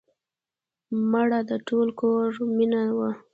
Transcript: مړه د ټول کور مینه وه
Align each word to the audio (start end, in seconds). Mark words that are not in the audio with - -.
مړه 1.11 1.39
د 1.49 1.51
ټول 1.67 1.87
کور 1.99 2.27
مینه 2.55 2.83
وه 2.97 3.09